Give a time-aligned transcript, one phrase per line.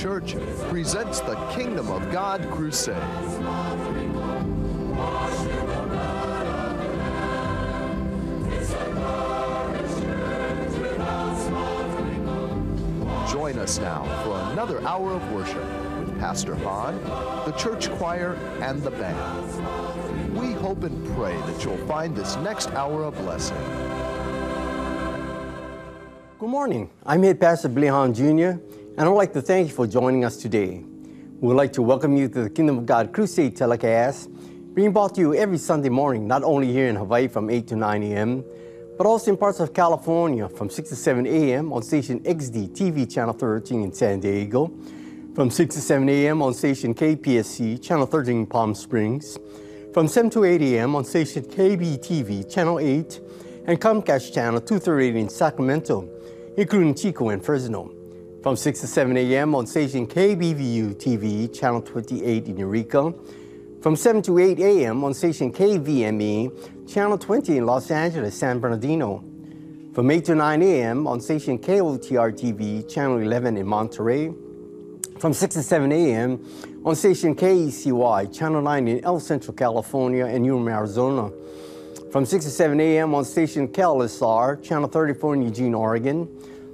[0.00, 0.34] Church
[0.70, 2.96] presents the Kingdom of God Crusade.
[13.30, 15.62] Join us now for another hour of worship
[15.98, 16.98] with Pastor Hahn,
[17.44, 20.34] the church choir, and the band.
[20.34, 23.58] We hope and pray that you'll find this next hour a blessing.
[26.38, 26.88] Good morning.
[27.04, 28.52] I'm Head Pastor Billy Hahn Jr.,
[29.00, 30.84] and I'd like to thank you for joining us today.
[31.40, 34.28] We'd like to welcome you to the Kingdom of God Crusade telecast,
[34.74, 37.76] being brought to you every Sunday morning, not only here in Hawaii from 8 to
[37.76, 38.44] 9 a.m.,
[38.98, 41.72] but also in parts of California from 6 to 7 a.m.
[41.72, 44.70] on station XD TV Channel 13 in San Diego,
[45.34, 46.42] from 6 to 7 a.m.
[46.42, 49.38] on station KPSC Channel 13 in Palm Springs,
[49.94, 50.94] from 7 to 8 a.m.
[50.94, 53.20] on station KBTV Channel 8
[53.64, 56.06] and Comcast Channel 238 in Sacramento,
[56.58, 57.94] including Chico and Fresno.
[58.42, 59.54] From 6 to 7 a.m.
[59.54, 63.12] on station KBVU TV Channel 28 in Eureka.
[63.82, 65.04] From 7 to 8 a.m.
[65.04, 69.22] on station KVME Channel 20 in Los Angeles, San Bernardino.
[69.92, 71.06] From 8 to 9 a.m.
[71.06, 74.32] on station KOTR TV Channel 11 in Monterey.
[75.18, 76.42] From 6 to 7 a.m.
[76.86, 81.30] on station KECY Channel 9 in El Centro, California and Yuma, Arizona.
[82.10, 83.14] From 6 to 7 a.m.
[83.14, 86.26] on station KLSR Channel 34 in Eugene, Oregon.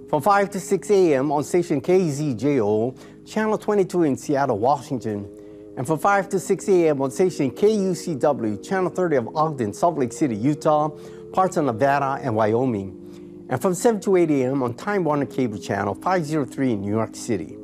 [0.09, 1.33] From 5 to 6 a.m.
[1.33, 5.29] on station KZJO Channel 22 in Seattle, Washington.
[5.77, 7.03] And from 5 to 6 a.m.
[7.03, 10.91] on station KUCW Channel 30 of Ogden, Salt Lake City, Utah,
[11.33, 13.47] parts of Nevada and Wyoming.
[13.49, 14.63] And from 7 to 8 a.m.
[14.63, 17.57] on Time Warner Cable Channel 503 in New York City.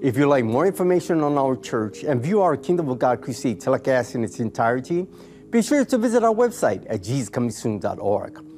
[0.00, 3.60] If you'd like more information on our church and view our Kingdom of God Crusade
[3.60, 5.08] telecast in its entirety,
[5.50, 8.51] be sure to visit our website at jesuscomingsoon.org.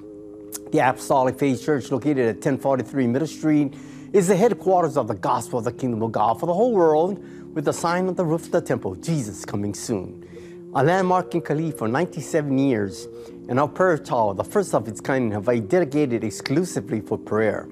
[0.72, 3.74] The Apostolic Faith Church, located at 1043 Middle Street,
[4.12, 7.22] is the headquarters of the gospel of the kingdom of God for the whole world,
[7.54, 10.28] with the sign on the roof of the temple, Jesus coming soon.
[10.74, 13.06] A landmark in Kalihi for 97 years,
[13.48, 17.68] and our prayer tower, the first of its kind in Hawaii, dedicated exclusively for prayer.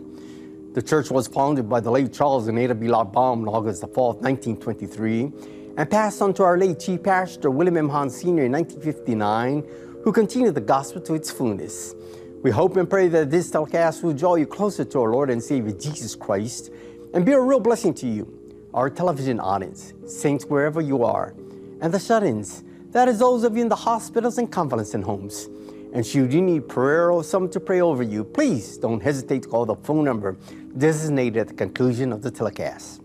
[0.75, 2.87] The church was founded by the late Charles and Ada B.
[2.89, 5.33] Baum on August the 4th, 1923,
[5.77, 7.89] and passed on to our late Chief Pastor William M.
[7.89, 8.45] Hahn Sr.
[8.45, 9.65] in 1959,
[10.03, 11.95] who continued the gospel to its fullness.
[12.43, 15.41] We hope and pray that this telecast will draw you closer to our Lord and
[15.41, 16.71] Savior Jesus Christ
[17.15, 21.37] and be a real blessing to you, our television audience, saints wherever you are,
[21.81, 25.49] and the shut ins, that is, those of you in the hospitals and convalescent homes.
[25.95, 29.49] And should you need prayer or someone to pray over you, please don't hesitate to
[29.49, 30.37] call the phone number
[30.77, 33.03] designated at the conclusion of the telecast.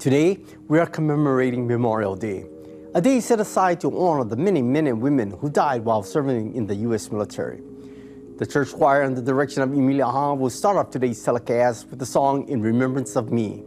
[0.00, 2.46] Today, we are commemorating Memorial Day,
[2.94, 6.56] a day set aside to honor the many men and women who died while serving
[6.56, 7.12] in the U.S.
[7.12, 7.62] military.
[8.36, 12.00] The church choir, under the direction of Emilia Hahn, will start off today's telecast with
[12.00, 13.62] the song In Remembrance of Me.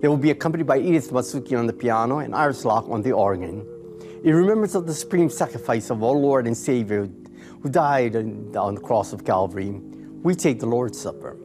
[0.00, 3.10] They will be accompanied by Edith Matsuki on the piano and Iris Locke on the
[3.10, 3.66] organ.
[4.22, 7.08] In remembrance of the supreme sacrifice of our Lord and Savior
[7.62, 9.70] who died on the cross of Calvary,
[10.22, 11.36] we take the Lord's Supper.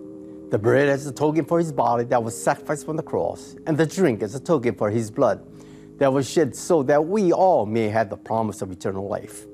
[0.52, 3.76] The bread as a token for his body that was sacrificed on the cross, and
[3.76, 5.44] the drink as a token for his blood
[5.98, 9.48] that was shed so that we all may have the promise of eternal life.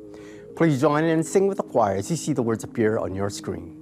[0.58, 3.14] Please join in and sing with the choir as you see the words appear on
[3.14, 3.77] your screen.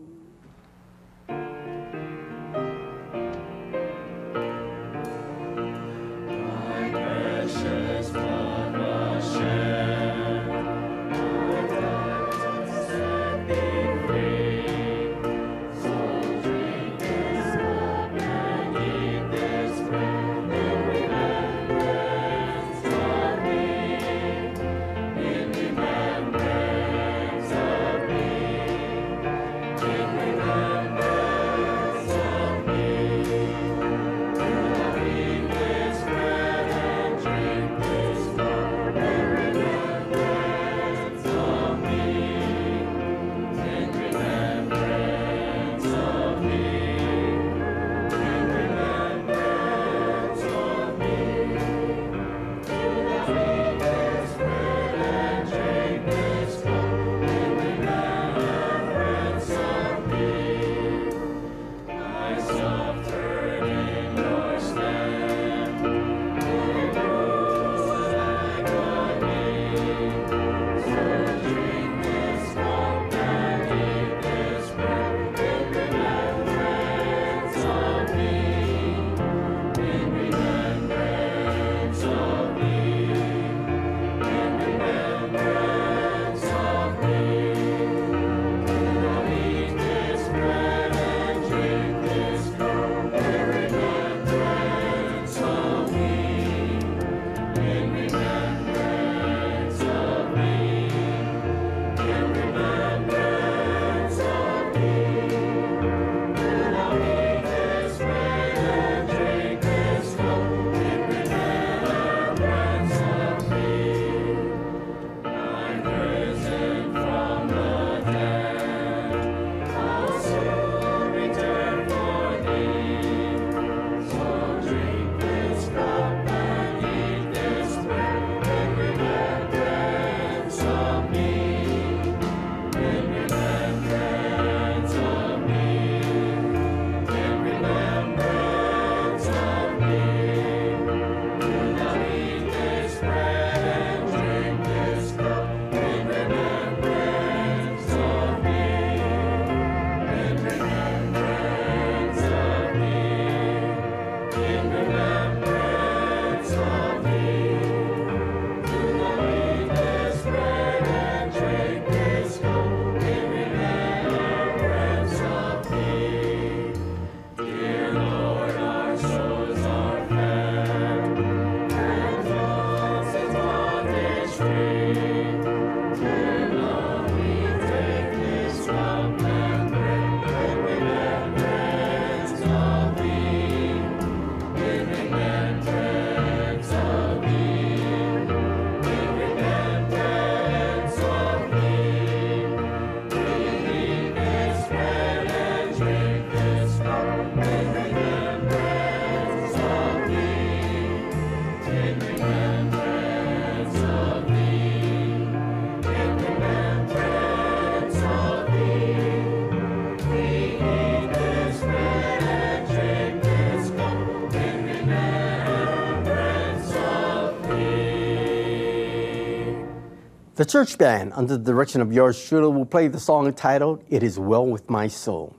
[220.36, 224.04] The church band, under the direction of yours truly, will play the song entitled, It
[224.04, 225.34] Is Well With My Soul.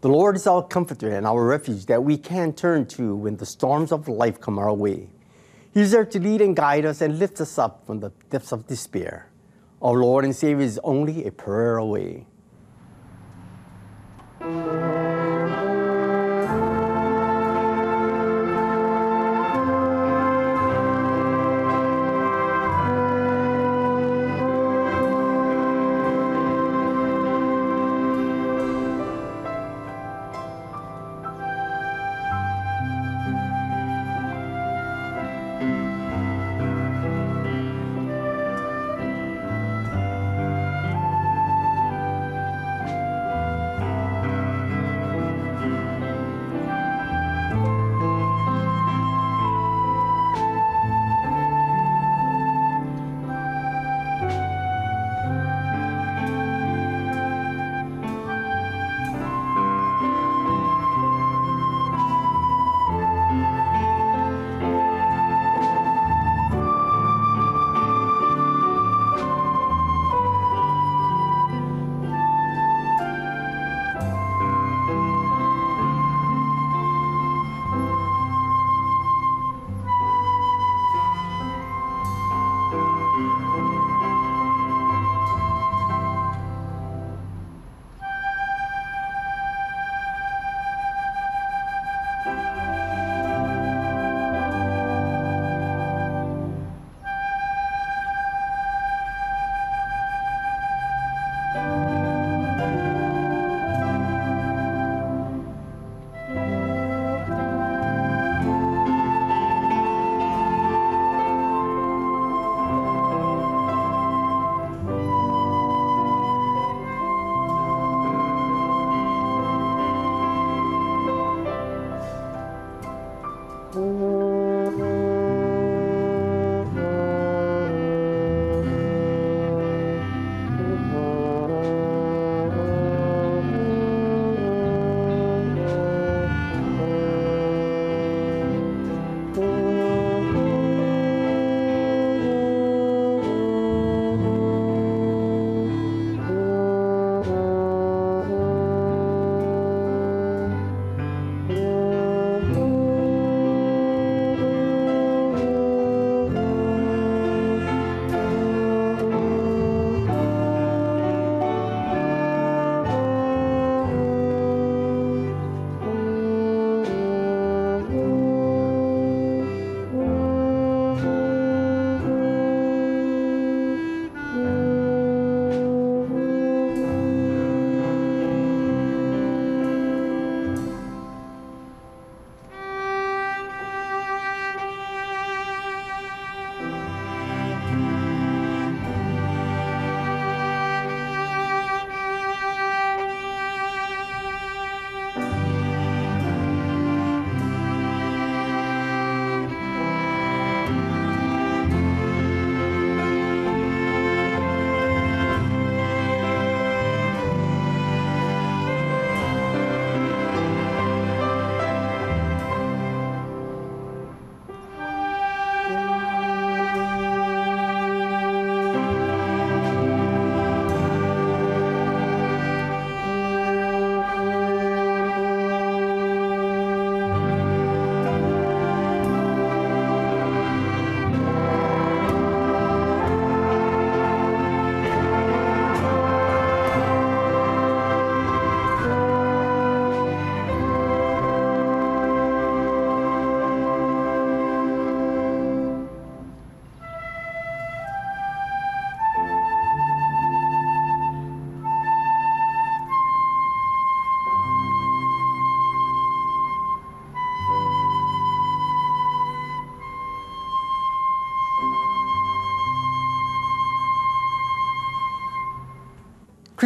[0.00, 3.46] The Lord is our comforter and our refuge that we can turn to when the
[3.46, 5.10] storms of life come our way.
[5.72, 8.66] He's there to lead and guide us and lift us up from the depths of
[8.66, 9.30] despair.
[9.80, 12.26] Our Lord and Savior is only a prayer away.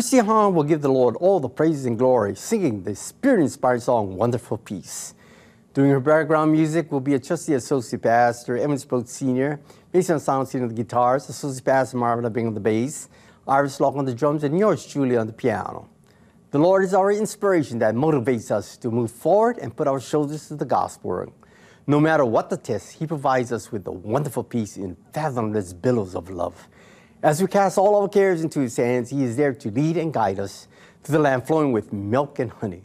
[0.00, 4.16] Christy Hahn will give the Lord all the praise and glory, singing the spirit-inspired song,
[4.16, 5.12] Wonderful Peace.
[5.74, 9.60] Doing her background music will be a trusty associate pastor, Emmons Boat Sr.,
[9.92, 13.10] based on sound scene of the guitars, associate pastor Marvin Abing on the bass,
[13.46, 15.86] Iris Locke on the drums, and yours truly on the piano.
[16.50, 20.48] The Lord is our inspiration that motivates us to move forward and put our shoulders
[20.48, 21.28] to the gospel work.
[21.86, 26.14] No matter what the test, He provides us with a wonderful peace in fathomless billows
[26.14, 26.68] of love.
[27.22, 30.10] As we cast all our cares into His hands, He is there to lead and
[30.12, 30.66] guide us
[31.02, 32.82] to the land flowing with milk and honey.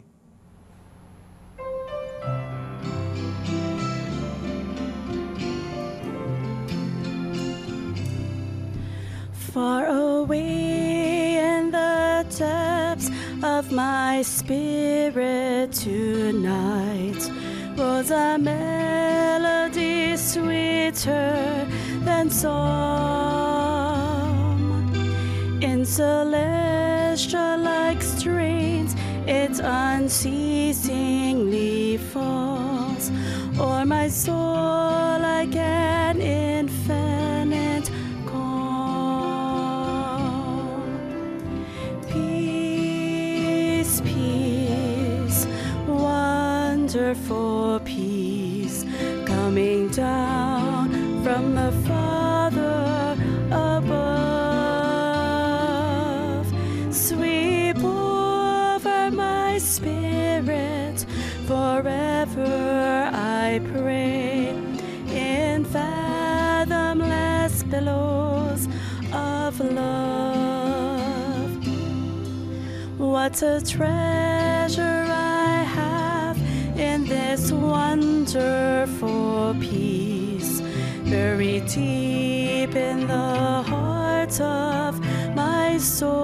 [9.32, 13.10] Far away in the depths
[13.42, 17.30] of my spirit tonight
[17.74, 21.66] was a melody sweeter
[22.04, 23.85] than song.
[25.86, 33.12] Celestial like strains, it unceasingly falls
[33.56, 37.88] o'er my soul like an infinite
[38.26, 38.72] calm.
[42.10, 45.46] Peace, peace,
[45.86, 47.78] wonderful
[73.36, 76.38] What a treasure I have
[76.78, 80.62] in this wonderful peace,
[81.04, 84.98] buried deep in the heart of
[85.36, 86.16] my soul.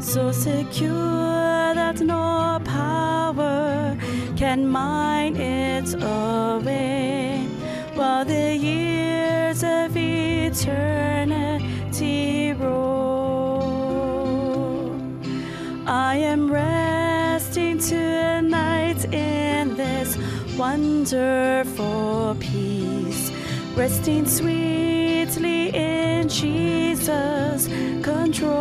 [0.00, 3.98] So secure that no power
[4.34, 7.46] can mine it away,
[7.94, 11.07] while the years of eternity
[15.88, 20.18] I am resting tonight in this
[20.58, 23.32] wonderful peace,
[23.74, 27.68] resting sweetly in Jesus'
[28.02, 28.52] control.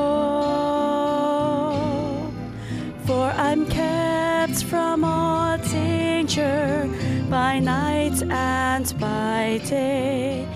[3.05, 6.89] For I'm kept from all danger
[7.29, 10.47] by night and by day,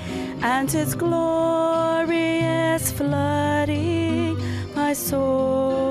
[0.42, 4.38] and His glory is flooding
[4.74, 5.91] my soul.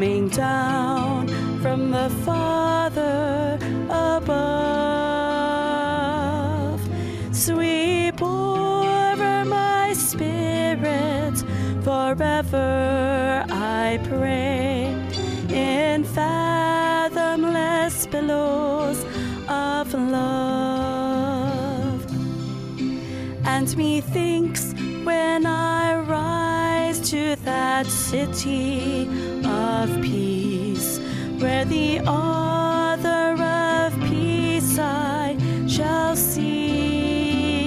[0.00, 1.28] Coming down
[1.60, 3.58] from the Father
[3.90, 4.40] above.
[7.36, 11.36] Sweep over my spirit
[11.84, 14.86] forever, I pray,
[15.50, 19.04] in fathomless billows
[19.50, 21.20] of love.
[23.44, 24.72] And methinks
[25.04, 29.09] when I rise to that city
[29.80, 31.00] of peace,
[31.38, 37.62] where the author of peace I shall see,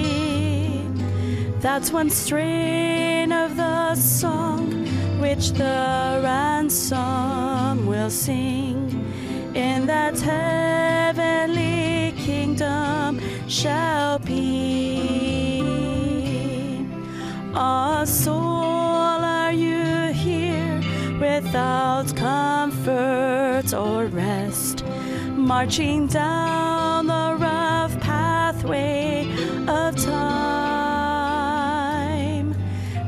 [1.58, 4.86] that's one strain of the song
[5.20, 8.76] which the ransom will sing
[9.56, 14.44] in that heavenly kingdom shall be.
[17.54, 18.53] Ah, soul,
[21.54, 24.84] without comfort or rest,
[25.36, 29.24] marching down the rough pathway
[29.68, 31.36] of time?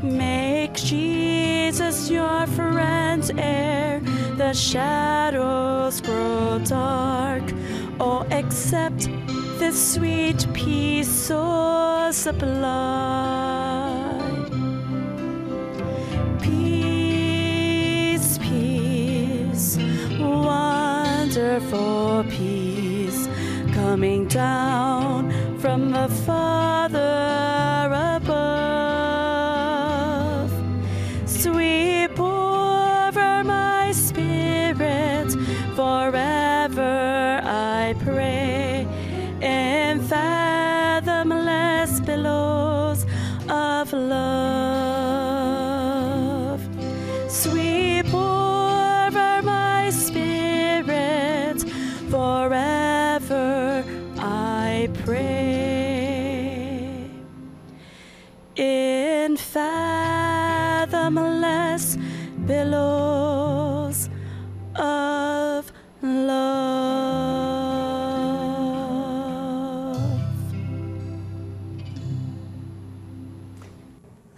[0.01, 3.99] Make Jesus your friend ere
[4.37, 7.43] the shadows grow dark.
[7.99, 9.09] Oh, accept
[9.59, 13.46] this sweet peace so sublime.
[22.17, 23.29] Wonderful peace,
[23.75, 26.09] coming down from the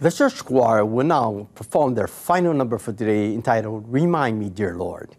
[0.01, 4.77] The church choir will now perform their final number for today entitled Remind Me, Dear
[4.77, 5.17] Lord.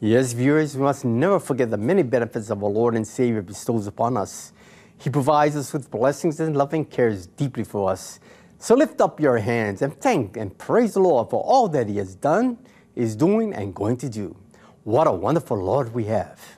[0.00, 3.86] Yes, viewers, we must never forget the many benefits of our Lord and Savior bestows
[3.86, 4.52] upon us.
[4.98, 8.20] He provides us with blessings and loving cares deeply for us.
[8.58, 11.96] So lift up your hands and thank and praise the Lord for all that He
[11.96, 12.58] has done,
[12.94, 14.36] is doing, and going to do.
[14.84, 16.57] What a wonderful Lord we have.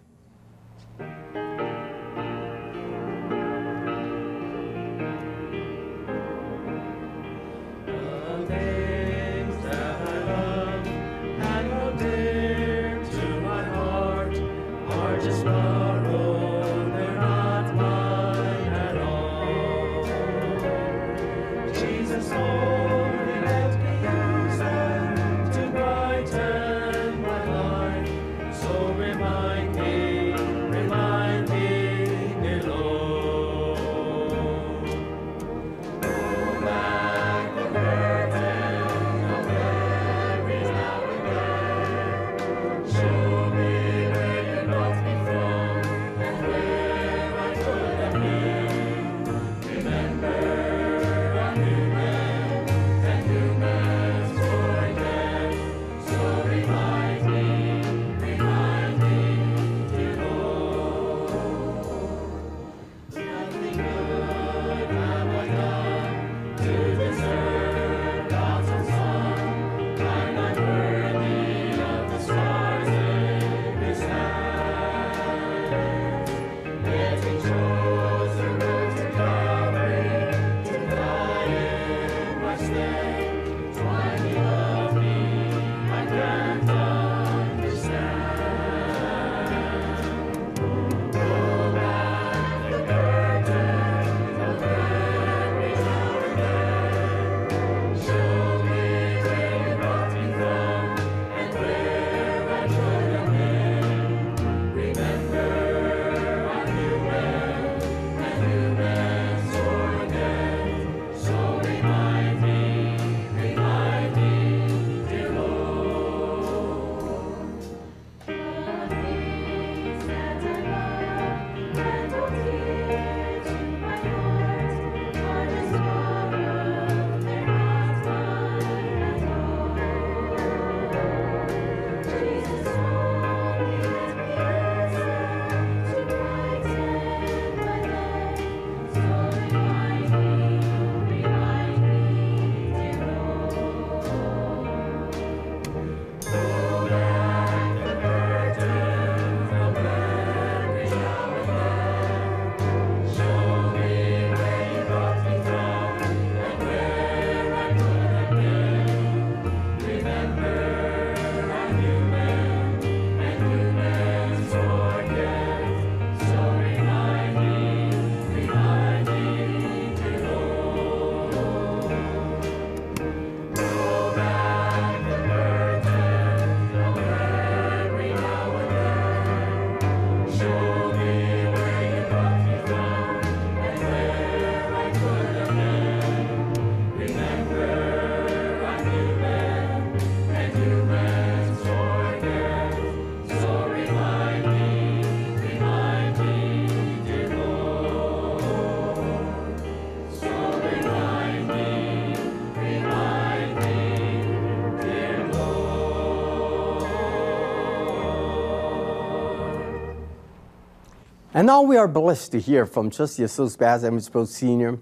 [211.40, 214.78] And now we are blessed to hear from Trustee Associate Pastor Emmett Sr.,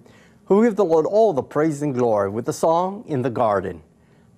[0.46, 3.80] who give the Lord all the praise and glory with the song In the Garden.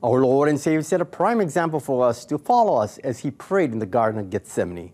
[0.04, 3.30] Our Lord and Savior set a prime example for us to follow us as he
[3.30, 4.92] prayed in the Garden of Gethsemane.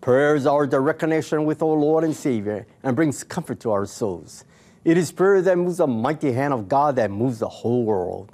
[0.00, 3.84] Prayer is our direct connection with our Lord and Savior and brings comfort to our
[3.84, 4.46] souls.
[4.86, 8.32] It is prayer that moves the mighty hand of God that moves the whole world.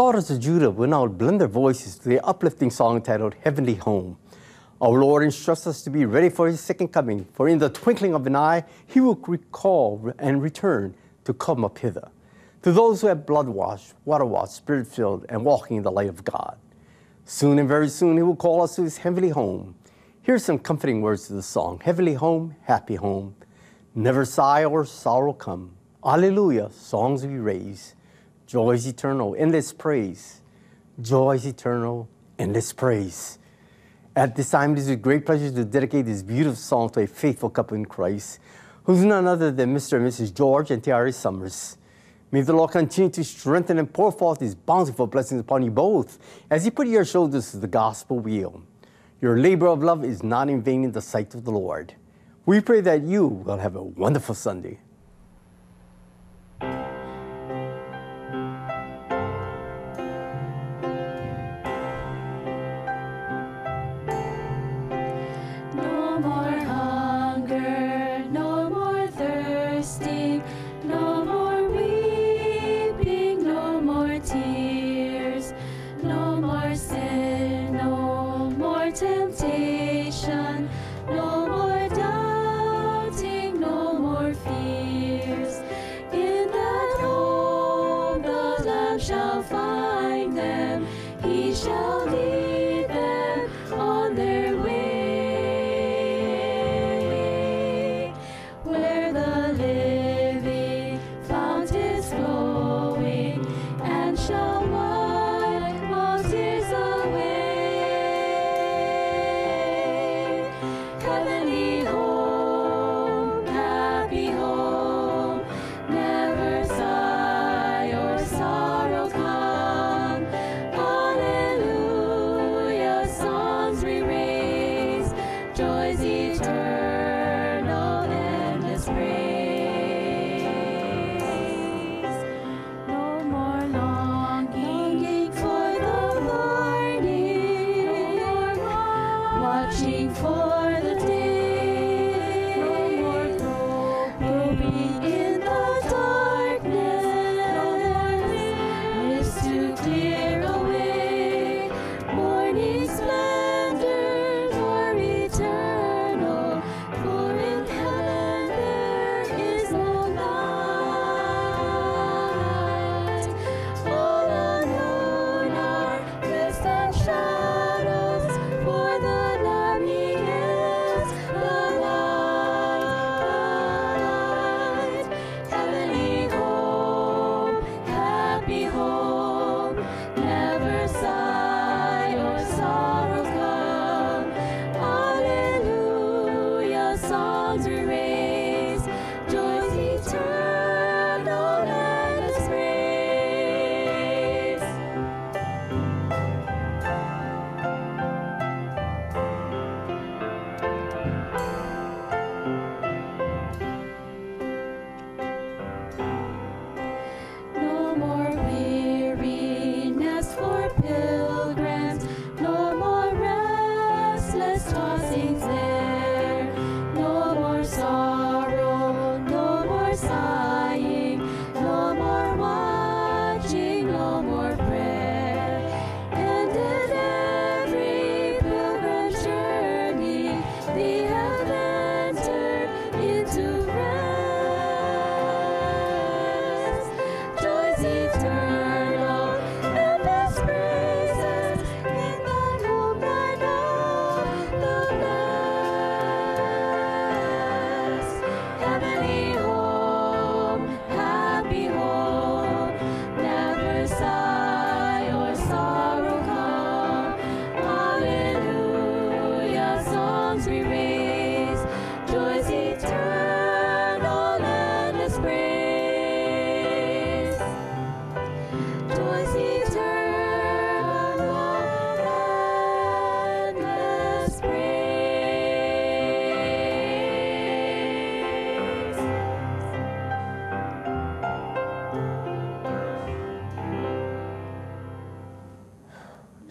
[0.00, 4.16] Daughters of Judah will now blend their voices to the uplifting song titled Heavenly Home.
[4.80, 8.14] Our Lord instructs us to be ready for His second coming, for in the twinkling
[8.14, 12.08] of an eye He will recall and return to come up hither.
[12.62, 16.08] To those who have blood washed, water washed, spirit filled, and walking in the light
[16.08, 16.56] of God.
[17.26, 19.74] Soon and very soon He will call us to His heavenly home.
[20.22, 23.34] Here's some comforting words to the song Heavenly home, happy home.
[23.94, 25.72] Never sigh or sorrow come.
[26.02, 27.94] Alleluia, songs we raise.
[28.50, 30.40] Joy is eternal, endless praise.
[31.00, 33.38] Joy is eternal, endless praise.
[34.16, 37.06] At this time, it is with great pleasure to dedicate this beautiful song to a
[37.06, 38.40] faithful couple in Christ,
[38.82, 39.98] who's none other than Mr.
[39.98, 40.34] and Mrs.
[40.34, 41.76] George and Tiara Summers.
[42.32, 46.18] May the Lord continue to strengthen and pour forth His bountiful blessings upon you both
[46.50, 48.64] as you put your shoulders to the gospel wheel.
[49.20, 51.94] Your labor of love is not in vain in the sight of the Lord.
[52.46, 54.80] We pray that you will have a wonderful Sunday.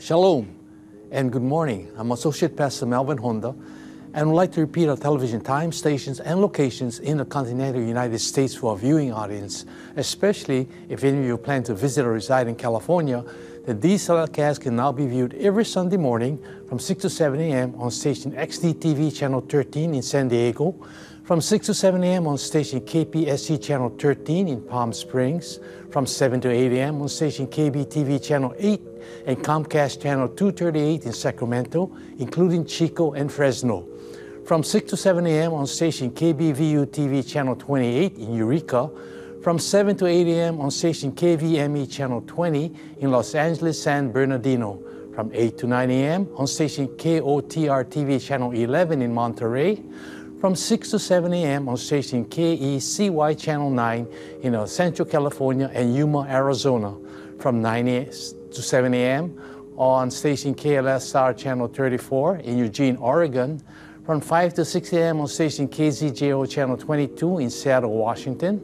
[0.10, 0.48] Shalom
[1.12, 1.92] and good morning.
[1.96, 3.54] I'm Associate Pastor Melvin Honda,
[4.16, 8.18] and would like to repeat our television time, stations, and locations in the continental United
[8.18, 9.68] States for our viewing audience,
[9.98, 13.24] especially if any of you plan to visit or reside in California,
[13.68, 17.76] that these telecasts can now be viewed every Sunday morning from 6 to 7 a.m.
[17.78, 20.74] on station XDTV Channel 13 in San Diego,
[21.24, 22.26] from 6 to 7 a.m.
[22.26, 25.60] on station KPSC Channel 13 in Palm Springs,
[25.92, 27.00] from 7 to 8 a.m.
[27.00, 28.89] on station KBTV Channel 8
[29.26, 33.88] and Comcast Channel 238 in Sacramento, including Chico and Fresno.
[34.46, 35.54] From 6 to 7 a.m.
[35.54, 38.90] on station KBVU TV Channel 28 in Eureka,
[39.44, 40.60] from 7 to 8 a.m.
[40.60, 44.82] on station KVME Channel 20 in Los Angeles, San Bernardino,
[45.14, 46.28] from 8 to 9 a.m.
[46.36, 49.82] on station KOTR TV Channel 11 in Monterey,
[50.40, 51.68] from 6 to 7 a.m.
[51.70, 54.08] on station KECY Channel 9
[54.42, 56.96] in uh, El Centro, California and Yuma, Arizona,
[57.40, 58.10] from 9 a-
[58.52, 59.40] to 7 a.m.
[59.78, 63.62] on station KLSR Channel 34 in Eugene, Oregon,
[64.06, 65.22] from 5 to 6 a.m.
[65.22, 68.60] on station KZJO Channel 22 in Seattle, Washington,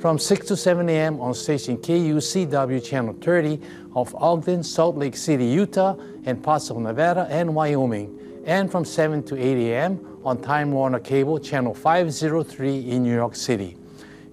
[0.00, 1.20] from 6 to 7 a.m.
[1.20, 3.60] on station KUCW Channel 30
[3.94, 9.22] of Ogden, Salt Lake City, Utah, and parts of Nevada and Wyoming, and from 7
[9.24, 10.18] to 8 a.m.
[10.24, 13.76] on Time Warner Cable Channel 503 in New York City.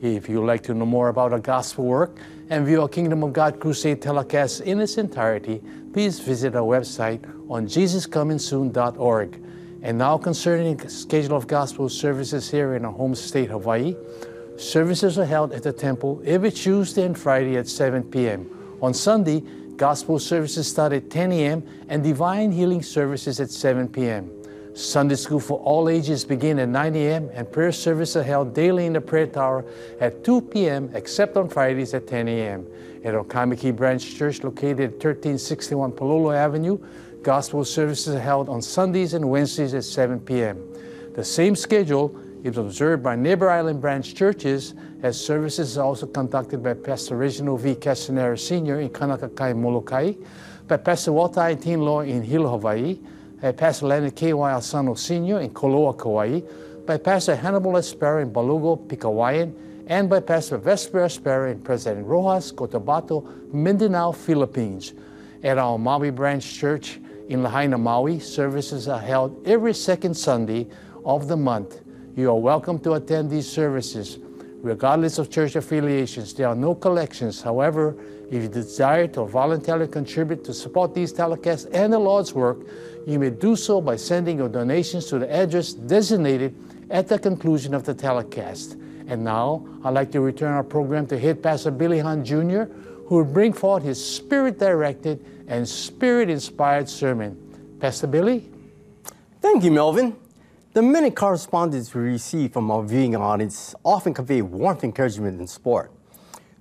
[0.01, 2.17] If you'd like to know more about our gospel work
[2.49, 5.61] and view our Kingdom of God Crusade telecast in its entirety,
[5.93, 9.43] please visit our website on jesuscomingsoon.org.
[9.81, 13.95] And now concerning the schedule of gospel services here in our home state, Hawaii,
[14.57, 18.49] services are held at the temple every Tuesday and Friday at 7 p.m.
[18.81, 19.41] On Sunday,
[19.77, 21.63] gospel services start at 10 a.m.
[21.87, 24.29] and divine healing services at 7 p.m.
[24.79, 27.29] Sunday school for all ages begin at 9 a.m.
[27.33, 29.65] and prayer services are held daily in the prayer tower
[29.99, 30.89] at 2 p.m.
[30.93, 32.65] except on Fridays at 10 a.m.
[33.03, 36.79] At our Kaimuki Branch Church located at 1361 Palolo Avenue,
[37.23, 40.63] gospel services are held on Sundays and Wednesdays at 7 p.m.
[41.13, 46.63] The same schedule is observed by neighbor island branch churches as services are also conducted
[46.63, 47.75] by Pastor Reginald V.
[47.75, 48.79] Castanera Sr.
[48.79, 50.13] in Kaunakakai, Molokai,
[50.69, 51.53] by Pastor Walter.
[51.65, 52.97] Law in Hilo, Hawaii,
[53.41, 54.33] by Pastor Leonard K.
[54.33, 54.51] Y.
[54.51, 55.39] Asano Sr.
[55.39, 56.41] in Koloa, Kauai,
[56.85, 59.53] by Pastor Hannibal Espera in Balugo, Pigcawayan,
[59.87, 64.93] and by Pastor Vesper Espera in President Roxas, Cotabato, Mindanao, Philippines.
[65.43, 66.99] At our Maui Branch Church
[67.29, 70.67] in Lahaina, Maui, services are held every second Sunday
[71.05, 71.81] of the month.
[72.17, 74.19] You are welcome to attend these services.
[74.61, 77.41] Regardless of church affiliations, there are no collections.
[77.41, 77.95] However,
[78.31, 82.59] if you desire to voluntarily contribute to support these telecasts and the Lord's work,
[83.07, 86.55] you may do so by sending your donations to the address designated
[86.91, 88.73] at the conclusion of the telecast.
[89.07, 92.63] And now, I'd like to return our program to Head Pastor Billy Hahn Jr.,
[93.07, 97.77] who will bring forth his spirit directed and spirit inspired sermon.
[97.79, 98.47] Pastor Billy?
[99.41, 100.15] Thank you, Melvin.
[100.73, 105.91] The many correspondence we receive from our viewing audience often convey warmth, encouragement, and support.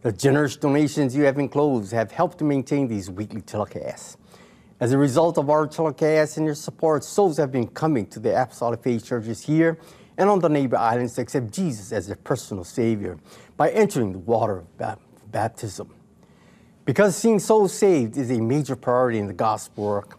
[0.09, 4.17] The generous donations you have enclosed have helped to maintain these weekly telecasts.
[4.81, 8.31] As a result of our telecasts and your support, souls have been coming to the
[8.31, 9.79] Apostolic Faith churches here
[10.17, 13.19] and on the neighbor islands to accept Jesus as their personal Savior
[13.59, 14.99] by entering the water of
[15.31, 15.93] baptism.
[16.87, 20.19] Because seeing souls saved is a major priority in the gospel work,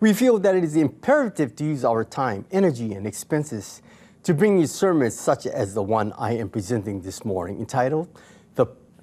[0.00, 3.80] we feel that it is imperative to use our time, energy, and expenses
[4.22, 8.10] to bring you sermons such as the one I am presenting this morning, entitled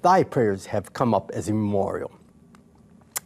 [0.00, 2.12] Thy Prayers Have Come Up as a Memorial.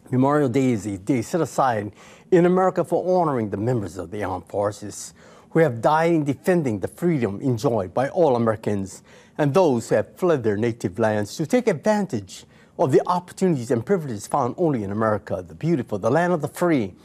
[0.09, 1.91] Memorial Day is a day set aside
[2.31, 5.13] in America for honoring the members of the armed forces
[5.51, 9.03] who have died in defending the freedom enjoyed by all Americans
[9.37, 12.45] and those who have fled their native lands to take advantage
[12.79, 16.47] of the opportunities and privileges found only in America, the beautiful, the land of the
[16.47, 16.95] free,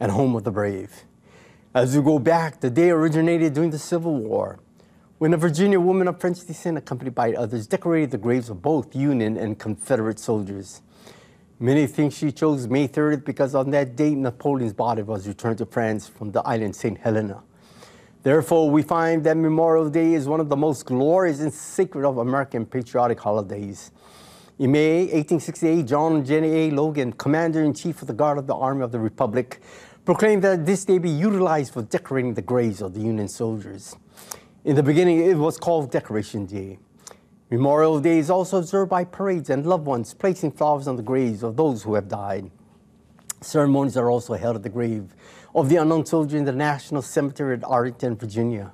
[0.00, 1.04] and home of the brave.
[1.74, 4.58] As we go back, the day originated during the Civil War,
[5.18, 8.94] when a Virginia woman of French descent, accompanied by others, decorated the graves of both
[8.94, 10.80] Union and Confederate soldiers.
[11.58, 15.66] Many think she chose May 30th because on that date Napoleon's body was returned to
[15.66, 16.96] France from the island St.
[16.98, 17.42] Helena.
[18.22, 22.18] Therefore, we find that Memorial Day is one of the most glorious and sacred of
[22.18, 23.90] American patriotic holidays.
[24.60, 26.70] In May 1868, John Jenny A.
[26.70, 29.60] Logan, Commander in Chief of the Guard of the Army of the Republic,
[30.04, 33.96] proclaimed that this day be utilized for decorating the graves of the Union soldiers.
[34.64, 36.80] In the beginning, it was called Decoration Day.
[37.48, 41.44] Memorial Day is also observed by parades and loved ones placing flowers on the graves
[41.44, 42.50] of those who have died.
[43.40, 45.14] Ceremonies are also held at the grave
[45.54, 48.72] of the unknown soldier in the National Cemetery at Arlington, Virginia.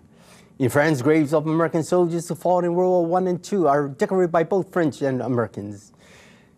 [0.58, 3.86] In France, graves of American soldiers who fought in World War I and II are
[3.88, 5.92] decorated by both French and Americans.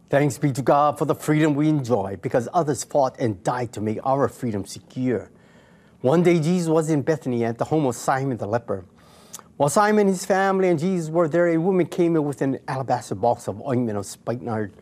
[0.09, 3.81] Thanks be to God for the freedom we enjoy because others fought and died to
[3.81, 5.33] make our freedom secure.
[6.01, 8.85] One day, Jesus was in Bethany at the home of Simon the leper.
[9.57, 13.15] While Simon, his family, and Jesus were there, a woman came in with an alabaster
[13.15, 14.75] box of ointment of spikenard,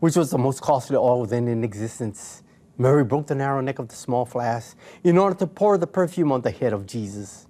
[0.00, 2.42] which was the most costly oil then in existence.
[2.78, 6.32] Mary broke the narrow neck of the small flask in order to pour the perfume
[6.32, 7.46] on the head of Jesus.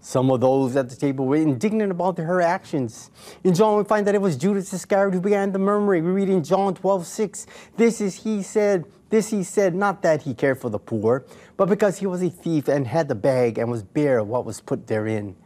[0.00, 3.12] Some of those at the table were indignant about her actions.
[3.44, 6.04] In John, we find that it was Judas Iscariot who began the murmuring.
[6.04, 10.22] We read in John 12, 6, This is he said, this he said, not that
[10.22, 11.24] he cared for the poor,
[11.56, 14.44] but because he was a thief and had the bag and was bare of what
[14.44, 15.36] was put therein.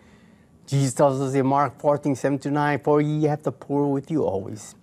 [0.69, 4.11] Jesus tells us in Mark 14, 7 to 9, For ye have the poor with
[4.11, 4.75] you always,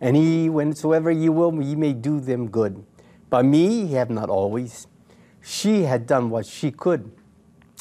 [0.00, 2.82] and ye, whensoever ye will, ye may do them good.
[3.28, 4.86] But me ye have not always.
[5.42, 7.12] She had done what she could.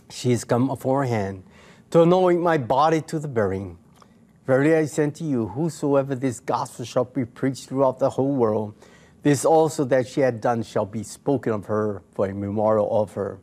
[0.09, 1.43] She is come aforehand
[1.91, 3.78] to anoint my body to the burying.
[4.45, 8.76] Verily I say to you, whosoever this gospel shall be preached throughout the whole world,
[9.22, 13.14] this also that she had done shall be spoken of her for a memorial of
[13.14, 13.39] her.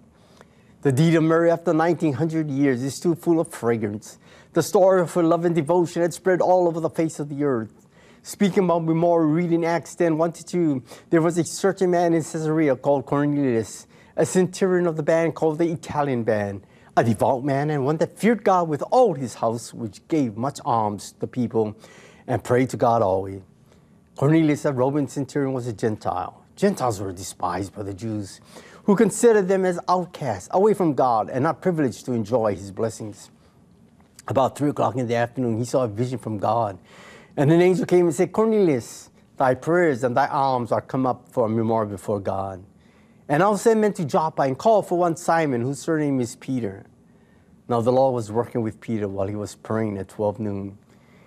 [0.82, 4.18] The deed of Mary after 1900 years is still full of fragrance.
[4.54, 7.44] The story of her love and devotion had spread all over the face of the
[7.44, 7.86] earth.
[8.22, 12.22] Speaking about memorial, reading Acts 10 1 to 2, there was a certain man in
[12.22, 16.66] Caesarea called Cornelius, a centurion of the band called the Italian band,
[16.96, 20.60] a devout man and one that feared God with all his house, which gave much
[20.64, 21.76] alms to the people
[22.26, 23.42] and prayed to God always.
[24.16, 26.42] Cornelius, a Roman centurion, was a Gentile.
[26.56, 28.40] Gentiles were despised by the Jews,
[28.84, 33.30] who considered them as outcasts, away from God, and not privileged to enjoy his blessings.
[34.28, 36.78] About three o'clock in the afternoon, he saw a vision from God.
[37.36, 41.28] And an angel came and said, Cornelius, thy prayers and thy alms are come up
[41.28, 42.62] for a memorial before God.
[43.28, 46.84] And I'll send men to Joppa and call for one Simon, whose surname is Peter.
[47.68, 50.78] Now the Lord was working with Peter while he was praying at 12 noon.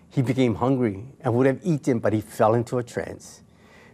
[0.10, 3.42] He became hungry and would have eaten, but he fell into a trance.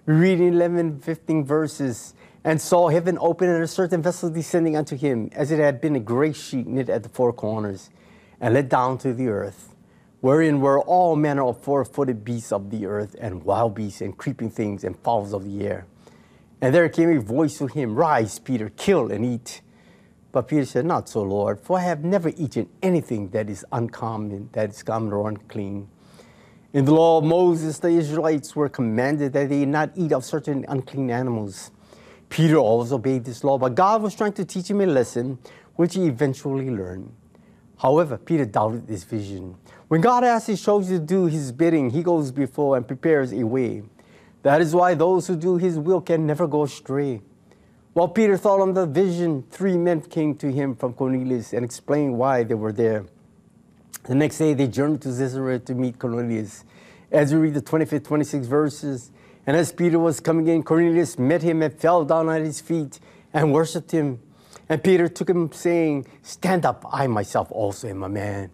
[0.06, 4.78] We read in 11, 15 verses, and saw heaven open and a certain vessel descending
[4.78, 7.90] unto him, as it had been a great sheet knit at the four corners,
[8.40, 9.76] and let down to the earth,
[10.22, 14.18] wherein were all manner of four footed beasts of the earth, and wild beasts, and
[14.18, 15.86] creeping things, and fowls of the air.
[16.62, 19.62] And there came a voice to him, Rise, Peter, kill and eat.
[20.32, 24.50] But Peter said, Not so, Lord, for I have never eaten anything that is uncommon,
[24.52, 25.90] that is common or unclean.
[26.72, 30.66] In the law of Moses, the Israelites were commanded that they not eat of certain
[30.68, 31.72] unclean animals.
[32.30, 35.40] Peter always obeyed this law, but God was trying to teach him a lesson
[35.76, 37.12] which he eventually learned.
[37.78, 39.56] However, Peter doubted this vision.
[39.88, 43.44] When God asks his chosen to do his bidding, he goes before and prepares a
[43.44, 43.84] way.
[44.44, 47.22] That is why those who do his will can never go astray.
[47.94, 52.18] While Peter thought on the vision, three men came to him from Cornelius and explained
[52.18, 53.06] why they were there.
[54.04, 56.64] The next day, they journeyed to Caesarea to meet Cornelius.
[57.12, 59.12] As we read the 25th, 26 verses,
[59.50, 63.00] and as Peter was coming in, Cornelius met him and fell down at his feet
[63.34, 64.20] and worshipped him.
[64.70, 68.52] And Peter took him, saying, Stand up, I myself also am a man.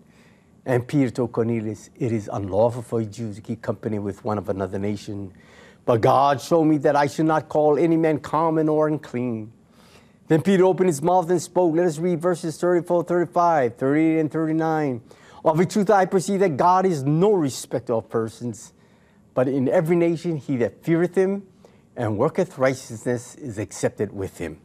[0.65, 4.37] And Peter told Cornelius, It is unlawful for a Jew to keep company with one
[4.37, 5.33] of another nation.
[5.83, 9.51] But God showed me that I should not call any man common or unclean.
[10.29, 11.75] Then Peter opened his mouth and spoke.
[11.75, 15.01] Let us read verses 34, 35, 38, and 39.
[15.43, 18.71] Of a truth, I perceive that God is no respecter of persons,
[19.35, 21.43] but in every nation he that feareth him
[21.95, 24.59] and worketh righteousness is accepted with him.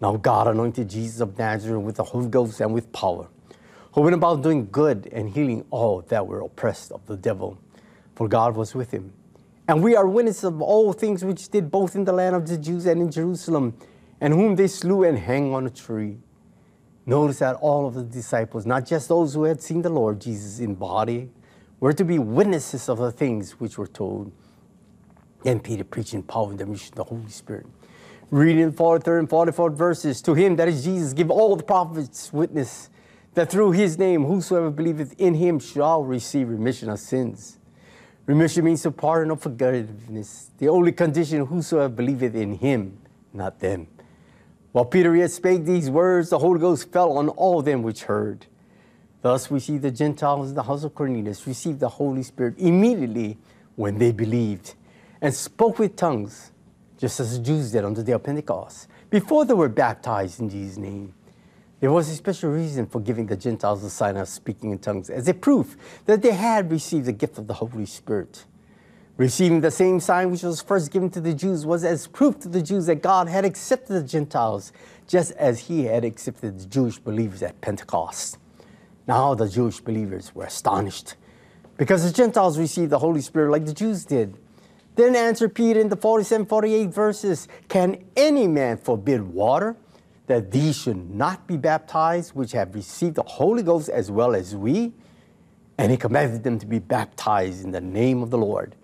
[0.00, 3.28] Now God anointed Jesus of Nazareth with the Holy Ghost and with power,
[3.92, 7.58] who went about doing good and healing all that were oppressed of the devil,
[8.16, 9.12] for God was with him.
[9.68, 12.58] And we are witnesses of all things which did both in the land of the
[12.58, 13.74] Jews and in Jerusalem,
[14.20, 16.16] and whom they slew and hanged on a tree.
[17.04, 20.58] Notice that all of the disciples, not just those who had seen the Lord Jesus
[20.60, 21.30] in body,
[21.82, 24.30] were to be witnesses of the things which were told.
[25.42, 27.66] Then Peter preached in power and demonstration of the Holy Spirit.
[28.30, 32.32] Reading the 43rd and 44th verses, to him, that is Jesus, give all the prophets
[32.32, 32.88] witness
[33.34, 37.58] that through his name whosoever believeth in him shall receive remission of sins.
[38.26, 40.52] Remission means the pardon of forgiveness.
[40.58, 42.96] The only condition whosoever believeth in him,
[43.32, 43.88] not them.
[44.70, 48.46] While Peter yet spake these words, the Holy Ghost fell on all them which heard.
[49.22, 53.38] Thus we see the Gentiles in the house of Cornelius receive the Holy Spirit immediately
[53.76, 54.74] when they believed
[55.20, 56.50] and spoke with tongues,
[56.98, 60.50] just as the Jews did on the day of Pentecost, before they were baptized in
[60.50, 61.14] Jesus' name.
[61.78, 65.08] There was a special reason for giving the Gentiles the sign of speaking in tongues
[65.08, 68.44] as a proof that they had received the gift of the Holy Spirit.
[69.16, 72.48] Receiving the same sign which was first given to the Jews was as proof to
[72.48, 74.72] the Jews that God had accepted the Gentiles,
[75.06, 78.38] just as he had accepted the Jewish believers at Pentecost.
[79.06, 81.16] Now the Jewish believers were astonished
[81.76, 84.36] because the Gentiles received the Holy Spirit like the Jews did.
[84.94, 89.76] Then answered Peter in the 47 48 verses Can any man forbid water
[90.26, 94.54] that these should not be baptized, which have received the Holy Ghost as well as
[94.54, 94.92] we.
[95.78, 98.74] And he commanded them to be baptized in the name of the Lord.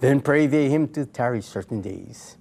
[0.00, 2.36] Then prayed they him to tarry certain days.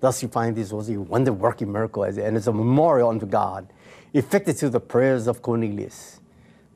[0.00, 3.70] Thus you find this was a wonder working miracle and as a memorial unto God,
[4.14, 6.20] effected through the prayers of Cornelius.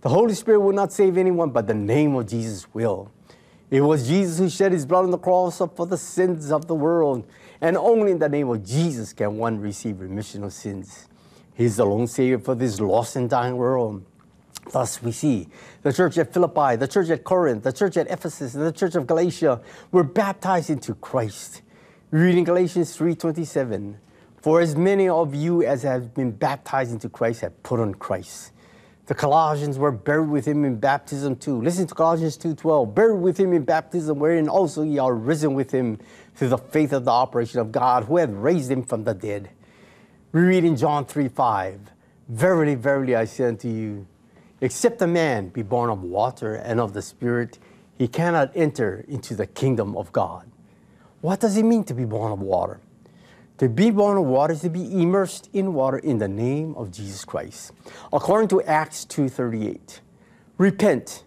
[0.04, 3.10] The Holy Spirit will not save anyone, but the name of Jesus will.
[3.70, 6.74] It was Jesus who shed his blood on the cross for the sins of the
[6.74, 7.26] world,
[7.62, 11.08] and only in the name of Jesus can one receive remission of sins.
[11.54, 14.04] He is the lone Savior for this lost and dying world.
[14.70, 15.48] Thus, we see
[15.80, 18.96] the church at Philippi, the church at Corinth, the church at Ephesus, and the church
[18.96, 21.62] of Galatia were baptized into Christ.
[22.10, 23.96] Reading Galatians 3:27,
[24.36, 28.50] for as many of you as have been baptized into Christ have put on Christ.
[29.06, 31.60] The Colossians were buried with him in baptism too.
[31.60, 32.94] Listen to Colossians 2:12.
[32.94, 35.98] Buried with him in baptism, wherein also ye are risen with him
[36.34, 39.50] through the faith of the operation of God, who hath raised him from the dead.
[40.32, 41.80] We read in John 3 5,
[42.28, 44.06] Verily, verily, I say unto you,
[44.62, 47.58] except a man be born of water and of the Spirit,
[47.98, 50.46] he cannot enter into the kingdom of God.
[51.20, 52.80] What does it mean to be born of water?
[53.58, 56.90] To be born of water is to be immersed in water in the name of
[56.90, 57.70] Jesus Christ.
[58.12, 60.00] According to Acts 2:38,
[60.58, 61.22] repent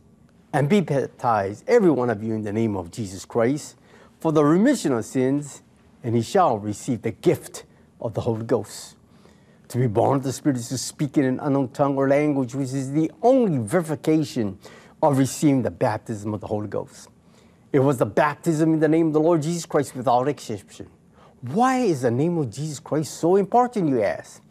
[0.52, 3.78] and be baptized, every one of you, in the name of Jesus Christ,
[4.20, 5.62] for the remission of sins,
[6.04, 7.64] and he shall receive the gift
[8.02, 8.98] of the Holy Ghost.
[9.70, 12.54] To be born of the Spirit is to speak in an unknown tongue or language,
[12.56, 14.60] which is the only verification
[15.02, 17.08] of receiving the baptism of the Holy Ghost.
[17.72, 20.88] It was the baptism in the name of the Lord Jesus Christ without exception.
[21.42, 24.42] Why is the name of Jesus Christ so important, you ask?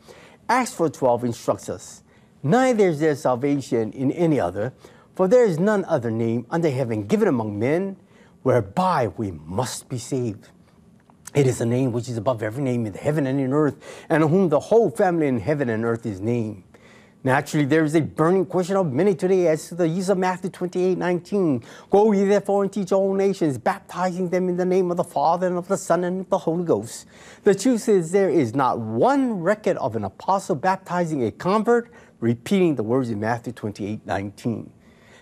[0.48, 2.02] Acts 4.12 instructs us,
[2.42, 4.72] Neither is there salvation in any other,
[5.16, 7.96] for there is none other name under heaven given among men
[8.44, 10.48] whereby we must be saved.
[11.34, 14.22] It is a name which is above every name in heaven and in earth, and
[14.22, 16.62] on whom the whole family in heaven and earth is named.
[17.24, 20.48] Naturally, there is a burning question of many today as to the use of Matthew
[20.50, 21.64] 28 19.
[21.90, 25.48] Go ye therefore and teach all nations, baptizing them in the name of the Father
[25.48, 27.06] and of the Son and of the Holy Ghost.
[27.42, 31.90] The truth is, there is not one record of an apostle baptizing a convert
[32.20, 34.70] repeating the words in Matthew 28 19.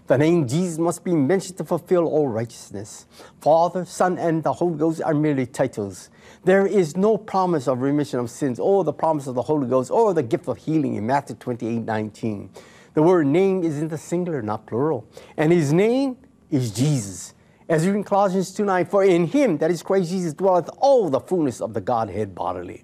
[0.07, 3.07] The name Jesus must be mentioned to fulfill all righteousness.
[3.41, 6.11] Father, Son, and the Holy Ghost are merely titles.
[6.45, 9.91] There is no promise of remission of sins or the promise of the Holy Ghost
[9.91, 12.51] or the gift of healing in Matthew 28 19.
[12.93, 15.09] The word name is in the singular, not plural.
[15.39, 16.19] And his name
[16.51, 17.33] is Jesus.
[17.67, 21.21] As in Colossians 2 9, for in him, that is Christ Jesus, dwelleth all the
[21.21, 22.84] fullness of the Godhead bodily.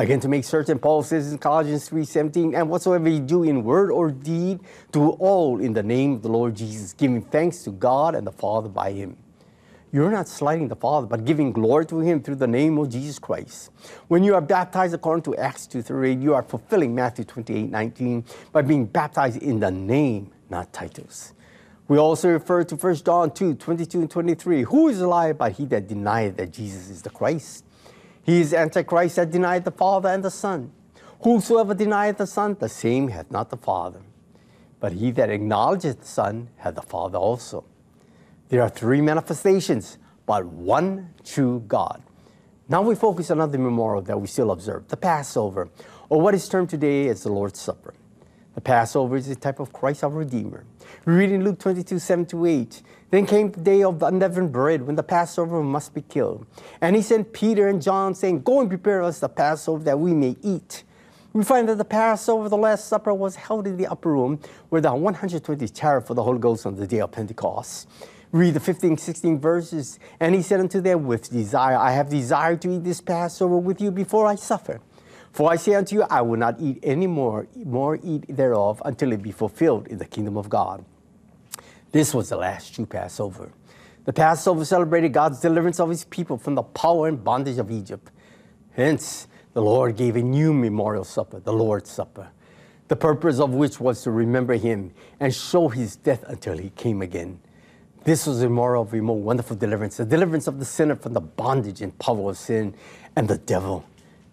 [0.00, 3.90] Again, to make certain, Paul says in Colossians 3:17, and whatsoever you do in word
[3.90, 4.60] or deed,
[4.92, 8.32] do all in the name of the Lord Jesus, giving thanks to God and the
[8.32, 9.18] Father by him.
[9.92, 13.18] You're not slighting the Father, but giving glory to him through the name of Jesus
[13.18, 13.72] Christ.
[14.08, 18.86] When you are baptized according to Acts 2:38, you are fulfilling Matthew 28:19 by being
[18.86, 21.34] baptized in the name, not titles.
[21.88, 24.62] We also refer to 1 John 2, 22 and 23.
[24.62, 27.64] Who is a liar but he that denieth that Jesus is the Christ?
[28.22, 30.72] He is Antichrist that denieth the Father and the Son.
[31.22, 34.00] Whosoever denieth the Son, the same hath not the Father.
[34.78, 37.64] But he that acknowledgeth the Son hath the Father also.
[38.48, 42.02] There are three manifestations, but one true God.
[42.68, 45.68] Now we focus on another memorial that we still observe, the Passover,
[46.08, 47.94] or what is termed today as the Lord's Supper.
[48.54, 50.64] The Passover is a type of Christ our Redeemer.
[51.04, 52.82] We read in Luke 22, 7 to 8.
[53.10, 56.46] Then came the day of the unleavened bread when the Passover must be killed.
[56.80, 60.14] And he sent Peter and John, saying, Go and prepare us the Passover that we
[60.14, 60.84] may eat.
[61.32, 64.80] We find that the Passover, the Last Supper, was held in the upper room where
[64.80, 67.88] the 120 cherubim for the Holy Ghost on the day of Pentecost.
[68.32, 69.98] Read the 15, 16 verses.
[70.20, 73.80] And he said unto them, With desire, I have desired to eat this Passover with
[73.80, 74.80] you before I suffer.
[75.32, 79.12] For I say unto you, I will not eat any more, more eat thereof until
[79.12, 80.84] it be fulfilled in the kingdom of God.
[81.92, 83.50] This was the last true Passover.
[84.04, 88.10] The Passover celebrated God's deliverance of his people from the power and bondage of Egypt.
[88.72, 92.28] Hence, the Lord gave a new memorial supper, the Lord's Supper,
[92.86, 97.02] the purpose of which was to remember him and show his death until he came
[97.02, 97.40] again.
[98.04, 101.12] This was a memorial of a more wonderful deliverance, the deliverance of the sinner from
[101.12, 102.74] the bondage and power of sin
[103.16, 103.84] and the devil.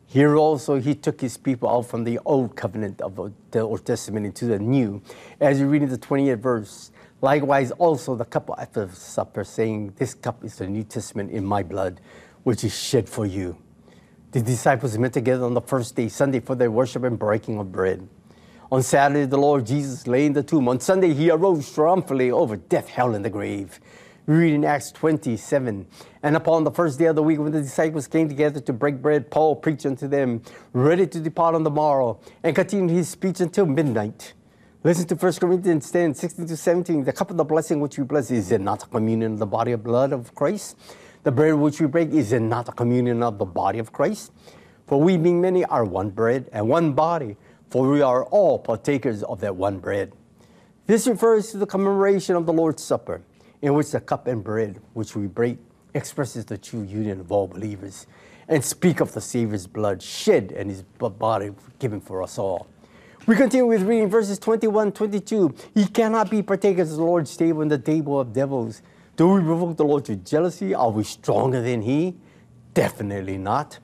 [0.05, 4.25] Here also he took his people out from the old covenant of the Old Testament
[4.25, 5.01] into the new.
[5.41, 6.91] As you read in the 28th verse,
[7.21, 11.63] likewise also the cup after supper, saying, This cup is the New Testament in my
[11.63, 12.01] blood,
[12.43, 13.57] which is shed for you.
[14.31, 17.71] The disciples met together on the first day, Sunday, for their worship and breaking of
[17.71, 18.07] bread.
[18.69, 20.67] On Saturday, the Lord Jesus lay in the tomb.
[20.67, 23.79] On Sunday, he arose triumphantly over death, hell, and the grave.
[24.25, 25.87] We read in Acts 27.
[26.21, 29.01] And upon the first day of the week, when the disciples came together to break
[29.01, 30.41] bread, Paul preached unto them,
[30.73, 34.33] ready to depart on the morrow, and continued his speech until midnight.
[34.87, 37.03] Listen to 1 Corinthians 10, 16 to 17.
[37.03, 39.45] The cup of the blessing which we bless, is it not a communion of the
[39.45, 40.77] body of blood of Christ?
[41.23, 44.31] The bread which we break, is it not a communion of the body of Christ?
[44.87, 47.35] For we being many are one bread and one body,
[47.69, 50.13] for we are all partakers of that one bread.
[50.85, 53.21] This refers to the commemoration of the Lord's Supper,
[53.61, 55.57] in which the cup and bread which we break
[55.95, 58.07] expresses the true union of all believers
[58.47, 62.67] and speak of the Savior's blood shed and his body given for us all.
[63.27, 65.53] We continue with reading verses 21 22.
[65.73, 68.81] He cannot be partakers of the Lord's table and the table of devils.
[69.17, 70.73] Do we provoke the Lord to jealousy?
[70.73, 72.15] Are we stronger than he?
[72.73, 73.79] Definitely not.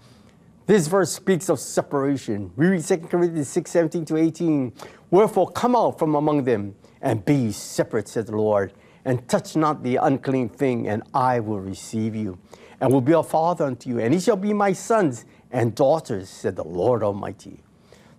[0.66, 2.54] This verse speaks of separation.
[2.56, 4.72] We read 2 Corinthians 6 17 to 18.
[5.12, 8.72] Wherefore, come out from among them and be separate, said the Lord,
[9.04, 12.40] and touch not the unclean thing, and I will receive you,
[12.80, 16.30] and will be a father unto you, and ye shall be my sons and daughters,
[16.30, 17.60] said the Lord Almighty.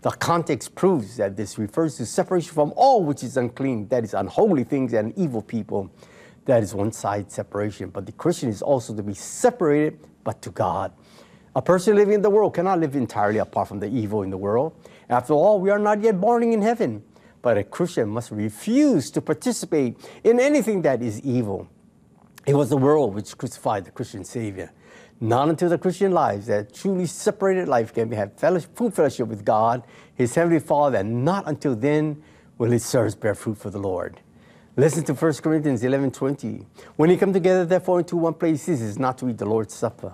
[0.04, 4.12] The context proves that this refers to separation from all which is unclean, that is,
[4.12, 5.90] unholy things and evil people.
[6.44, 7.88] That is one side separation.
[7.88, 10.92] But the Christian is also to be separated, but to God.
[11.56, 14.36] A person living in the world cannot live entirely apart from the evil in the
[14.36, 14.74] world.
[15.08, 17.02] After all, we are not yet born in heaven.
[17.40, 21.66] But a Christian must refuse to participate in anything that is evil.
[22.46, 24.70] It was the world which crucified the Christian Savior.
[25.24, 29.26] Not until the Christian lives, that truly separated life, can we have fellowship, full fellowship
[29.26, 29.82] with God,
[30.14, 32.22] His Heavenly Father, and not until then
[32.58, 34.20] will His service bear fruit for the Lord.
[34.76, 36.66] Listen to 1 Corinthians 11 20.
[36.96, 39.72] When you come together, therefore, into one place, this is not to eat the Lord's
[39.72, 40.12] Supper.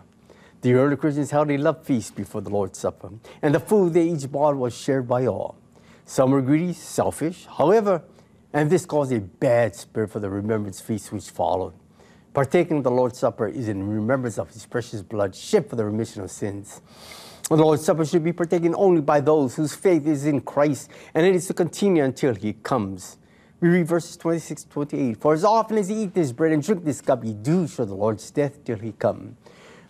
[0.61, 3.11] The early Christians held a love feast before the Lord's Supper,
[3.43, 5.57] and the food they each bought was shared by all.
[6.05, 8.05] Some were greedy, selfish, however,
[8.53, 11.73] and this caused a bad spirit for the remembrance feast which followed.
[12.41, 15.85] Partaking of the Lord's Supper is in remembrance of his precious blood shed for the
[15.85, 16.81] remission of sins.
[17.51, 21.27] The Lord's Supper should be partaken only by those whose faith is in Christ, and
[21.27, 23.19] it is to continue until he comes.
[23.61, 25.21] We read verses 26 28.
[25.21, 27.85] For as often as ye eat this bread and drink this cup, ye do show
[27.85, 29.37] the Lord's death till he come.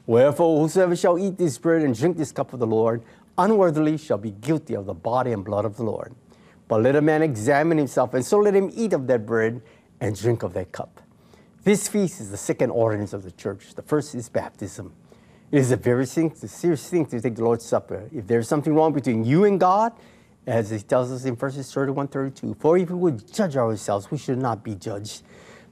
[0.09, 3.05] Wherefore, whosoever shall eat this bread and drink this cup of the Lord
[3.38, 6.16] unworthily shall be guilty of the body and blood of the Lord.
[6.66, 9.62] But let a man examine himself, and so let him eat of that bread
[10.01, 11.01] and drink of that cup.
[11.63, 13.75] This feast is the second ordinance of the church.
[13.75, 14.95] The first is baptism.
[15.53, 18.09] It is a very serious thing to take the Lord's Supper.
[18.15, 19.93] If there's something wrong between you and God,
[20.47, 24.17] as it tells us in verses 31 32, for if we would judge ourselves, we
[24.17, 25.23] should not be judged.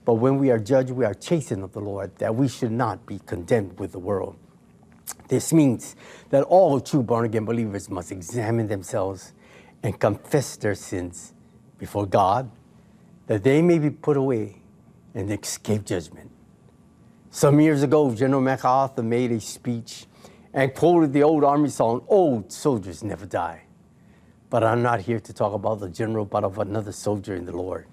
[0.04, 3.06] But when we are judged, we are chastened of the Lord, that we should not
[3.06, 4.36] be condemned with the world.
[5.28, 5.96] This means
[6.28, 9.32] that all true born again believers must examine themselves
[9.82, 11.32] and confess their sins
[11.78, 12.50] before God,
[13.26, 14.56] that they may be put away
[15.18, 16.30] and escape judgment.
[17.30, 20.06] Some years ago, General MacArthur made a speech
[20.54, 23.62] and quoted the old army song, Old Soldiers Never Die.
[24.48, 27.56] But I'm not here to talk about the general, but of another soldier in the
[27.56, 27.86] Lord,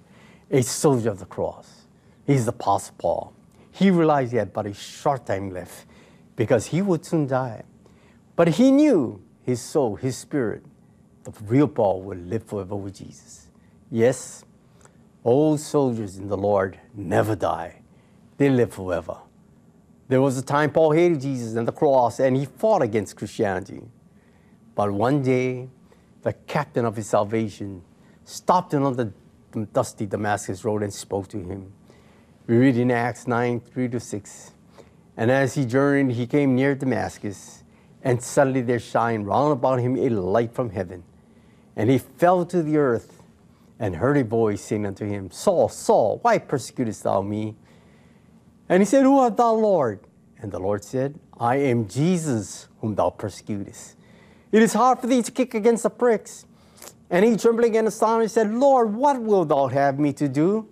[0.52, 1.88] a soldier of the cross.
[2.28, 3.34] He's the Apostle Paul.
[3.72, 5.88] He realized he had but a short time left
[6.36, 7.64] because he would soon die.
[8.36, 10.64] But he knew his soul, his spirit,
[11.24, 13.48] the real Paul would live forever with Jesus.
[13.90, 14.45] Yes,
[15.26, 17.82] old soldiers in the Lord never die,
[18.38, 19.18] they live forever.
[20.08, 23.82] There was a time Paul hated Jesus and the cross and he fought against Christianity.
[24.76, 25.68] But one day,
[26.22, 27.82] the captain of his salvation
[28.24, 29.12] stopped him on the
[29.74, 31.72] dusty Damascus road and spoke to him.
[32.48, 34.52] We read in Acts 9 3 to 6.
[35.18, 37.64] And as he journeyed, he came near Damascus,
[38.04, 41.04] and suddenly there shined round about him a light from heaven.
[41.76, 43.15] And he fell to the earth
[43.80, 47.56] and heard a voice saying unto him, Saul, Saul, why persecutest thou me?
[48.70, 50.00] And he said, Who art thou, Lord?
[50.40, 53.96] And the Lord said, I am Jesus whom thou persecutest.
[54.52, 56.46] It is hard for thee to kick against the pricks.
[57.10, 60.68] And he, trembling and astonished, said, Lord, what wilt thou have me to do?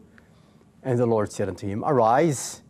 [0.82, 2.62] And the Lord said unto him, Arise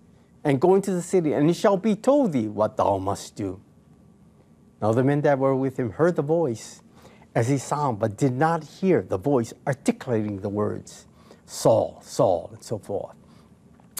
[0.43, 3.61] and go into the city, and it shall be told thee what thou must do.
[4.81, 6.81] Now the men that were with him heard the voice
[7.35, 11.05] as he sound, but did not hear the voice articulating the words,
[11.45, 13.15] Saul, Saul, and so forth.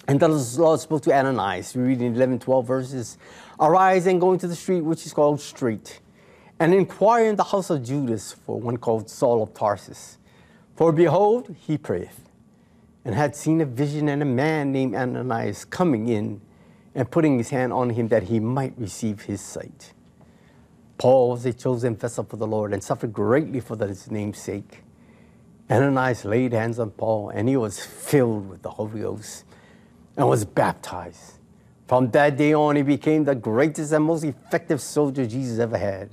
[0.08, 1.76] And the Lord spoke to Ananias.
[1.76, 3.18] We read in 11, 12 verses,
[3.60, 6.02] Arise and go into the street which is called Straight,
[6.60, 10.18] and inquire in the house of Judas for one called Saul of Tarsus.
[10.76, 12.30] For behold, he prayeth
[13.06, 16.42] and had seen a vision and a man named Ananias coming in
[16.96, 19.94] and putting his hand on him that he might receive his sight.
[20.98, 24.84] Paul was a chosen vessel for the Lord and suffered greatly for his name's sake.
[25.70, 29.46] Ananias laid hands on Paul and he was filled with the Holy Ghost
[30.16, 31.40] and was baptized.
[31.88, 36.12] From that day on, he became the greatest and most effective soldier Jesus ever had.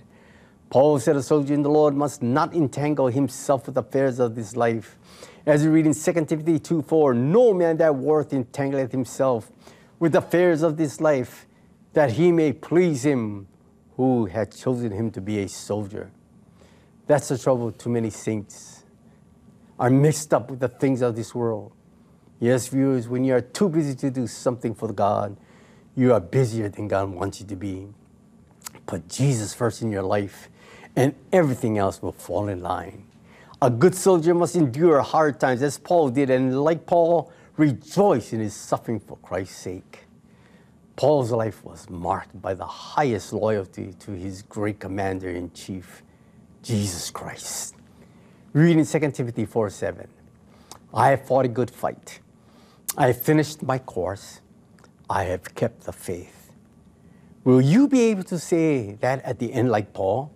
[0.70, 4.34] Paul said a soldier in the Lord must not entangle himself with the affairs of
[4.34, 4.96] this life.
[5.44, 9.50] As we read in 2 Timothy 2 4, no man that worth entangleth himself
[9.98, 11.46] with the affairs of this life,
[11.92, 13.48] that he may please him
[14.00, 16.10] who had chosen him to be a soldier.
[17.06, 18.84] That's the trouble too many saints
[19.78, 21.72] are mixed up with the things of this world.
[22.38, 25.36] Yes, viewers, when you are too busy to do something for God,
[25.94, 27.88] you are busier than God wants you to be.
[28.86, 30.48] Put Jesus first in your life,
[30.96, 33.04] and everything else will fall in line.
[33.60, 38.40] A good soldier must endure hard times, as Paul did, and like Paul, rejoice in
[38.40, 39.99] his suffering for Christ's sake.
[41.00, 46.02] Paul's life was marked by the highest loyalty to his great commander in chief,
[46.62, 47.74] Jesus Christ.
[48.52, 50.06] Read in 2 Timothy 4 7.
[50.92, 52.20] I have fought a good fight.
[52.98, 54.42] I have finished my course.
[55.08, 56.52] I have kept the faith.
[57.44, 60.30] Will you be able to say that at the end, like Paul?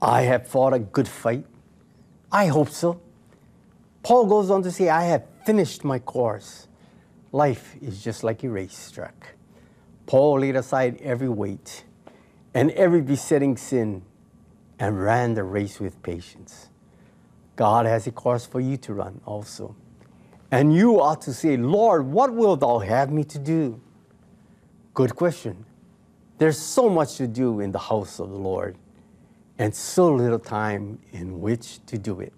[0.00, 1.44] I have fought a good fight.
[2.30, 3.00] I hope so.
[4.04, 6.68] Paul goes on to say, I have finished my course.
[7.32, 9.34] Life is just like a racetrack.
[10.12, 11.84] Paul laid aside every weight
[12.52, 14.02] and every besetting sin
[14.78, 16.68] and ran the race with patience.
[17.56, 19.74] God has a course for you to run also.
[20.50, 23.80] And you ought to say, Lord, what wilt thou have me to do?
[24.92, 25.64] Good question.
[26.36, 28.76] There's so much to do in the house of the Lord
[29.56, 32.34] and so little time in which to do it.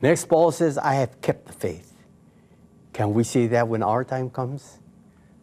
[0.00, 1.94] Next, Paul says, I have kept the faith.
[2.92, 4.79] Can we say that when our time comes?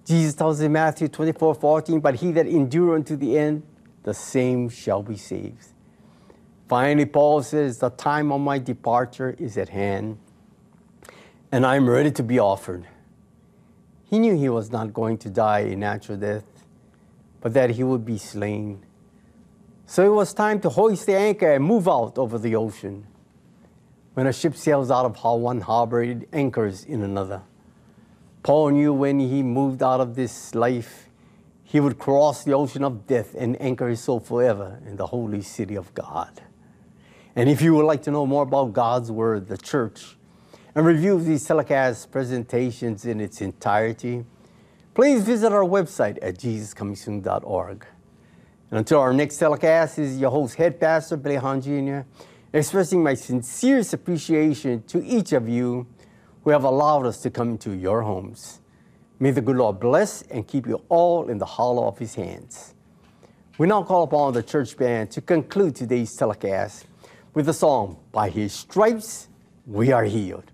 [0.08, 3.64] Jesus tells in Matthew 24 14, but he that endure unto the end,
[4.04, 5.68] the same shall be saved.
[6.70, 10.18] Finally, Paul says, The time of my departure is at hand,
[11.52, 12.88] and I am ready to be offered.
[14.06, 16.46] He knew he was not going to die a natural death,
[17.42, 18.86] but that he would be slain.
[19.86, 23.08] So it was time to hoist the anchor and move out over the ocean.
[24.14, 27.42] When a ship sails out of one harbor, it anchors in another.
[28.48, 31.10] Paul knew when he moved out of this life,
[31.66, 35.42] he would cross the ocean of death and anchor his soul forever in the holy
[35.42, 36.32] city of God.
[37.36, 40.16] And if you would like to know more about God's Word, the church,
[40.74, 44.24] and review these telecast presentations in its entirety,
[44.94, 47.86] please visit our website at jesuscomingsoon.org.
[48.72, 52.08] And until our next telecast, is your host, Head Pastor Billy Hahn Jr.,
[52.54, 55.86] expressing my sincerest appreciation to each of you
[56.48, 58.62] who have allowed us to come into your homes.
[59.20, 62.74] May the good Lord bless and keep you all in the hollow of his hands.
[63.58, 66.86] We now call upon the church band to conclude today's telecast
[67.34, 69.28] with the song, By His Stripes
[69.66, 70.54] We Are Healed.